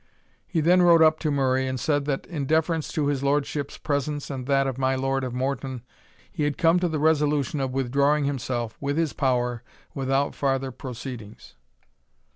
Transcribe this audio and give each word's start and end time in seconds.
He 0.47 0.61
then 0.61 0.81
rode 0.81 1.03
up 1.03 1.19
to 1.19 1.29
Murray, 1.29 1.67
and 1.67 1.79
said, 1.79 2.05
that, 2.05 2.25
in 2.25 2.47
deference 2.47 2.91
to 2.93 3.05
his 3.05 3.21
Lordship's 3.21 3.77
presence 3.77 4.31
and 4.31 4.47
that 4.47 4.65
of 4.65 4.79
my 4.79 4.95
Lord 4.95 5.23
of 5.23 5.31
Morton, 5.31 5.83
he 6.31 6.41
had 6.41 6.57
come 6.57 6.79
to 6.79 6.89
the 6.89 6.97
resolution 6.97 7.59
of 7.59 7.71
withdrawing 7.75 8.25
himself, 8.25 8.75
with 8.81 8.97
his 8.97 9.13
power, 9.13 9.61
without 9.93 10.33
farther 10.33 10.71
proceedings. 10.71 11.53